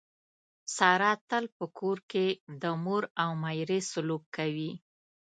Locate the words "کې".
2.11-2.25